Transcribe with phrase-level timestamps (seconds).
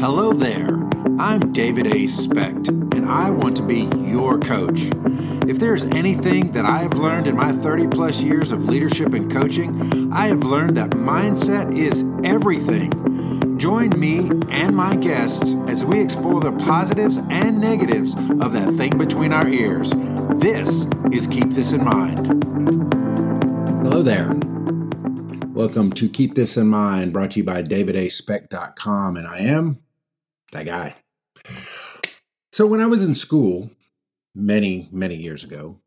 [0.00, 0.76] Hello there.
[1.18, 2.06] I'm David A.
[2.06, 4.82] Specht, and I want to be your coach.
[5.48, 9.28] If there's anything that I have learned in my 30 plus years of leadership and
[9.28, 13.58] coaching, I have learned that mindset is everything.
[13.58, 14.18] Join me
[14.52, 19.48] and my guests as we explore the positives and negatives of that thing between our
[19.48, 19.90] ears.
[20.36, 22.44] This is Keep This in Mind.
[23.82, 24.32] Hello there.
[25.48, 29.80] Welcome to Keep This in Mind, brought to you by davidaspecht.com, and I am
[30.52, 30.96] that guy.
[32.52, 33.70] So, when I was in school
[34.34, 35.80] many, many years ago,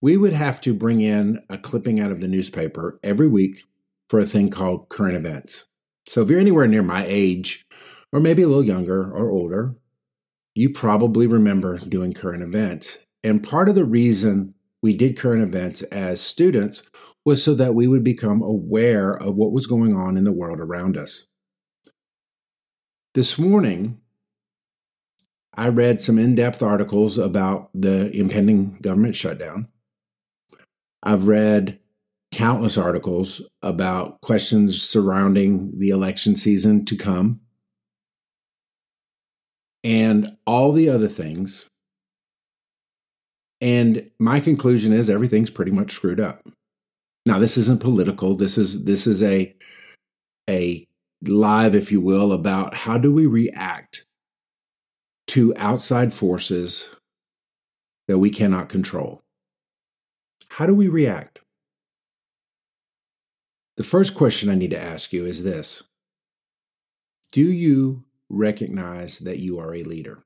[0.00, 3.62] we would have to bring in a clipping out of the newspaper every week
[4.08, 5.66] for a thing called current events.
[6.06, 7.64] So, if you're anywhere near my age,
[8.12, 9.74] or maybe a little younger or older,
[10.54, 12.98] you probably remember doing current events.
[13.24, 16.82] And part of the reason we did current events as students
[17.24, 20.60] was so that we would become aware of what was going on in the world
[20.60, 21.26] around us.
[23.14, 24.00] This morning,
[25.54, 29.68] I read some in depth articles about the impending government shutdown.
[31.02, 31.78] I've read
[32.32, 37.40] countless articles about questions surrounding the election season to come
[39.84, 41.66] and all the other things.
[43.60, 46.48] And my conclusion is everything's pretty much screwed up.
[47.26, 48.36] Now, this isn't political.
[48.36, 49.54] This is this is a
[50.48, 50.88] a
[51.28, 54.04] live, if you will, about how do we react
[55.28, 56.94] to outside forces
[58.08, 59.22] that we cannot control.
[60.50, 61.40] How do we react?
[63.76, 65.84] The first question I need to ask you is this
[67.32, 70.22] Do you recognize that you are a leader?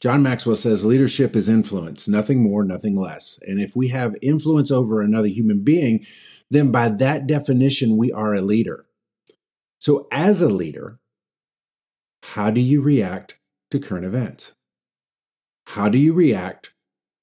[0.00, 3.38] John Maxwell says leadership is influence, nothing more, nothing less.
[3.46, 6.04] And if we have influence over another human being,
[6.50, 8.84] then by that definition, we are a leader.
[9.82, 11.00] So, as a leader,
[12.22, 13.40] how do you react
[13.72, 14.52] to current events?
[15.66, 16.72] How do you react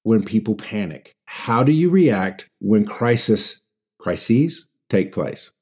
[0.02, 1.16] when people panic?
[1.24, 3.62] How do you react when crisis
[3.98, 5.52] crises take place?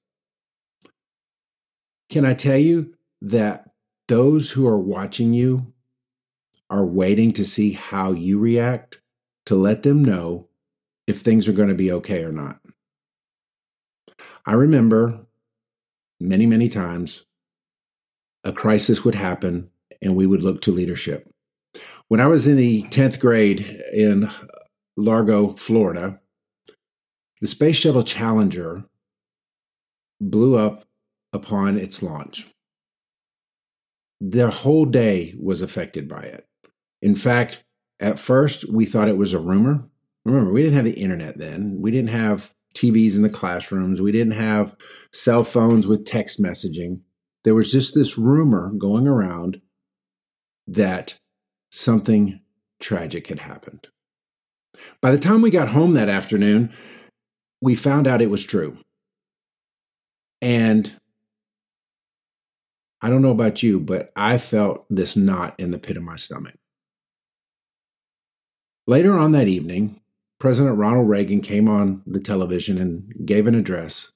[2.11, 3.71] Can I tell you that
[4.09, 5.73] those who are watching you
[6.69, 9.01] are waiting to see how you react
[9.47, 10.49] to let them know
[11.07, 12.59] if things are going to be okay or not.
[14.45, 15.28] I remember
[16.21, 17.25] many, many times
[18.45, 19.71] a crisis would happen
[20.03, 21.29] and we would look to leadership.
[22.09, 23.61] When I was in the 10th grade
[23.93, 24.31] in
[24.97, 26.21] Largo, Florida,
[27.41, 28.85] the Space Shuttle Challenger
[30.21, 30.85] blew up
[31.33, 32.49] upon its launch.
[34.21, 36.47] The whole day was affected by it.
[37.03, 37.63] In fact,
[38.01, 39.89] at first we thought it was a rumor.
[40.25, 41.79] Remember, we didn't have the internet then.
[41.81, 44.01] We didn't have TVs in the classrooms.
[44.01, 44.77] We didn't have
[45.13, 47.01] cell phones with text messaging.
[47.45, 49.61] There was just this rumor going around
[50.67, 51.19] that
[51.71, 52.41] something
[52.81, 53.89] tragic had happened.
[55.01, 56.73] By the time we got home that afternoon,
[57.61, 58.79] we found out it was true.
[60.41, 60.93] And
[63.01, 66.17] I don't know about you, but I felt this knot in the pit of my
[66.17, 66.55] stomach.
[68.87, 70.01] Later on that evening,
[70.39, 74.13] President Ronald Reagan came on the television and gave an address,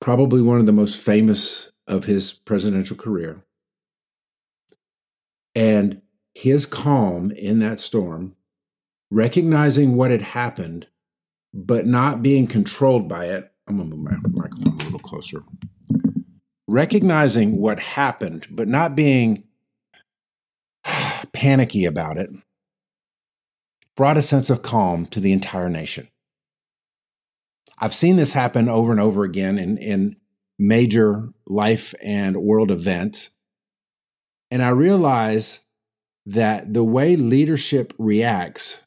[0.00, 3.44] probably one of the most famous of his presidential career.
[5.56, 6.02] And
[6.32, 8.36] his calm in that storm,
[9.10, 10.86] recognizing what had happened,
[11.52, 13.50] but not being controlled by it.
[13.66, 15.42] I'm going to move my microphone a little closer.
[16.68, 19.42] Recognizing what happened, but not being
[21.32, 22.30] panicky about it
[24.00, 26.08] brought a sense of calm to the entire nation.
[27.78, 30.16] I've seen this happen over and over again in, in
[30.58, 33.36] major life and world events.
[34.50, 35.60] And I realize
[36.24, 38.80] that the way leadership reacts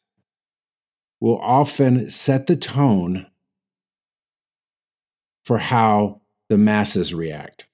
[1.21, 3.27] will often set the tone
[5.45, 7.67] for how the masses react.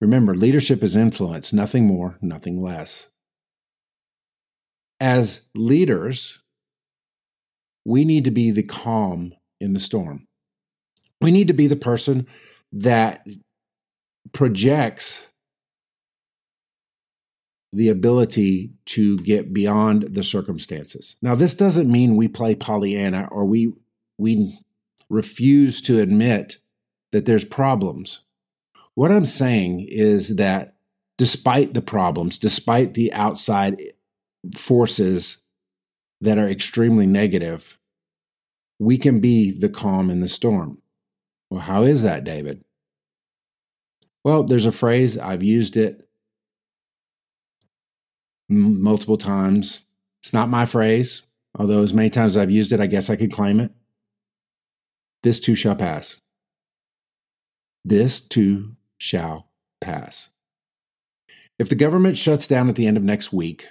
[0.00, 3.08] Remember, leadership is influence, nothing more, nothing less
[5.00, 6.38] as leaders,
[7.84, 10.26] we need to be the calm in the storm.
[11.20, 12.26] We need to be the person
[12.72, 13.26] that
[14.32, 15.28] projects
[17.72, 21.16] the ability to get beyond the circumstances.
[21.20, 23.72] Now, this doesn't mean we play Pollyanna or we
[24.18, 24.58] we
[25.10, 26.56] refuse to admit
[27.12, 28.20] that there's problems.
[28.94, 30.76] What I'm saying is that
[31.18, 33.76] despite the problems, despite the outside
[34.54, 35.42] forces
[36.20, 37.78] that are extremely negative,
[38.78, 40.78] we can be the calm in the storm.
[41.50, 42.64] Well, how is that, David?
[44.24, 46.08] Well, there's a phrase, I've used it
[48.50, 49.82] m- multiple times.
[50.20, 51.22] It's not my phrase,
[51.56, 53.72] although as many times as I've used it, I guess I could claim it.
[55.22, 56.20] This too shall pass.
[57.84, 59.50] This too shall
[59.80, 60.30] pass.
[61.58, 63.68] If the government shuts down at the end of next week,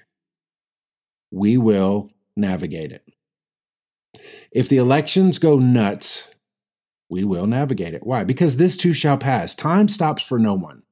[1.36, 3.04] we will navigate it.
[4.52, 6.30] If the elections go nuts,
[7.10, 8.06] we will navigate it.
[8.06, 8.24] Why?
[8.24, 9.54] Because this too shall pass.
[9.54, 10.84] Time stops for no one.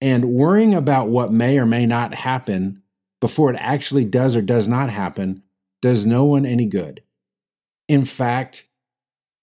[0.00, 2.82] And worrying about what may or may not happen
[3.20, 5.42] before it actually does or does not happen
[5.82, 7.02] does no one any good.
[7.88, 8.66] In fact,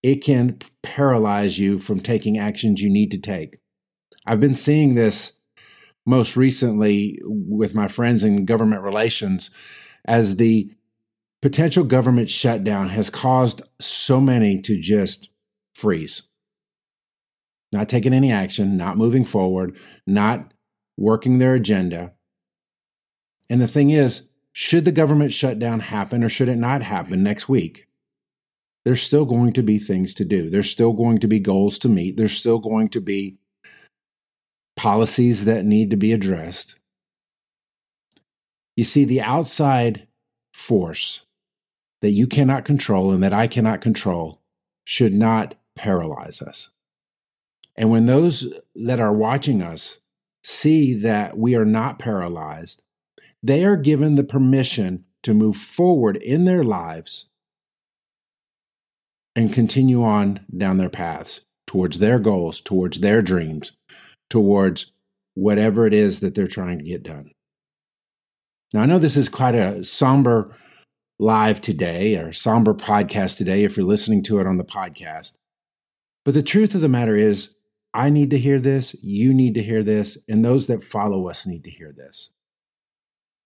[0.01, 3.59] it can paralyze you from taking actions you need to take.
[4.25, 5.39] I've been seeing this
[6.05, 9.51] most recently with my friends in government relations
[10.05, 10.71] as the
[11.41, 15.29] potential government shutdown has caused so many to just
[15.73, 16.29] freeze,
[17.71, 20.53] not taking any action, not moving forward, not
[20.97, 22.13] working their agenda.
[23.49, 27.49] And the thing is, should the government shutdown happen or should it not happen next
[27.49, 27.87] week?
[28.85, 30.49] There's still going to be things to do.
[30.49, 32.17] There's still going to be goals to meet.
[32.17, 33.37] There's still going to be
[34.83, 36.75] policies that need to be addressed.
[38.75, 40.09] You see, the outside
[40.51, 41.25] force
[42.01, 44.41] that you cannot control and that I cannot control
[44.83, 46.71] should not paralyze us.
[47.77, 50.01] And when those that are watching us
[50.43, 52.83] see that we are not paralyzed,
[53.41, 57.29] they are given the permission to move forward in their lives
[59.33, 63.71] and continue on down their paths towards their goals, towards their dreams,
[64.33, 64.91] towards
[65.35, 67.29] whatever it is that they're trying to get done.
[68.73, 70.57] Now, I know this is quite a somber
[71.19, 75.33] live today or somber podcast today if you're listening to it on the podcast.
[76.25, 77.53] But the truth of the matter is,
[77.93, 81.45] I need to hear this, you need to hear this, and those that follow us
[81.45, 82.31] need to hear this.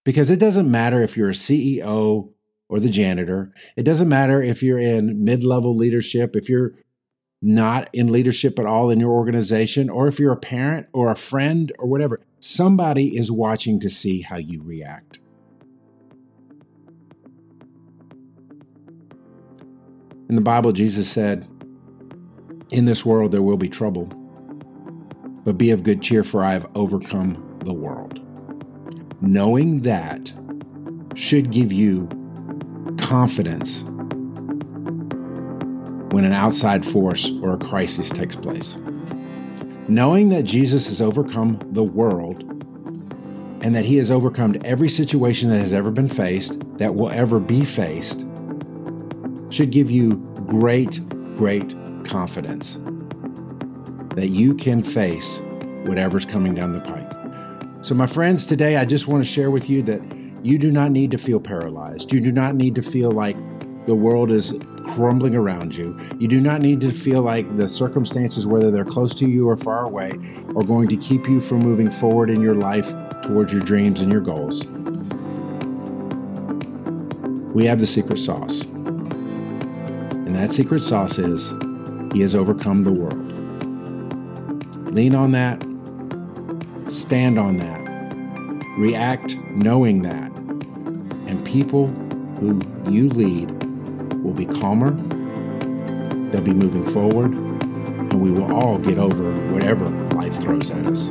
[0.06, 2.32] Because it doesn't matter if you're a CEO
[2.70, 6.76] or the janitor, it doesn't matter if you're in mid level leadership, if you're
[7.42, 11.16] not in leadership at all in your organization, or if you're a parent or a
[11.16, 15.20] friend or whatever, somebody is watching to see how you react.
[20.30, 21.48] In the Bible, Jesus said,
[22.72, 24.08] In this world there will be trouble,
[25.46, 28.20] but be of good cheer, for I have overcome the world.
[29.22, 30.34] Knowing that
[31.16, 32.10] should give you
[32.98, 33.84] confidence
[36.18, 38.76] when an outside force or a crisis takes place.
[39.88, 42.42] Knowing that Jesus has overcome the world
[43.62, 47.40] and that he has overcome every situation that has ever been faced, that will ever
[47.40, 48.26] be faced,
[49.52, 50.16] should give you
[50.48, 51.70] great, great
[52.04, 52.80] confidence
[54.16, 55.38] that you can face
[55.84, 57.86] whatever's coming down the pike.
[57.86, 60.02] So, my friends, today I just want to share with you that
[60.42, 62.12] you do not need to feel paralyzed.
[62.12, 63.38] You do not need to feel like
[63.88, 64.54] the world is
[64.86, 65.98] crumbling around you.
[66.20, 69.56] You do not need to feel like the circumstances, whether they're close to you or
[69.56, 70.12] far away,
[70.58, 72.94] are going to keep you from moving forward in your life
[73.24, 74.66] towards your dreams and your goals.
[77.54, 78.64] We have the secret sauce.
[78.64, 81.54] And that secret sauce is
[82.12, 83.24] He has overcome the world.
[84.94, 85.62] Lean on that,
[86.92, 87.88] stand on that,
[88.78, 90.36] react knowing that,
[91.28, 91.88] and people
[92.38, 92.60] who
[92.92, 93.50] you lead
[94.28, 94.92] will be calmer,
[96.32, 101.08] they'll be moving forward, and we will all get over whatever life throws at us.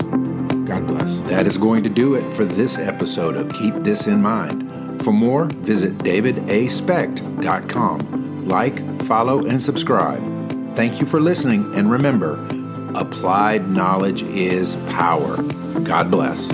[0.66, 1.16] God bless.
[1.20, 5.02] That is going to do it for this episode of Keep This in Mind.
[5.02, 8.46] For more, visit davidaspecht.com.
[8.46, 10.22] Like, follow, and subscribe.
[10.76, 12.34] Thank you for listening, and remember,
[12.94, 15.40] applied knowledge is power.
[15.80, 16.52] God bless.